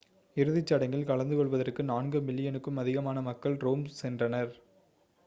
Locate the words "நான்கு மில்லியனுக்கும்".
1.83-2.77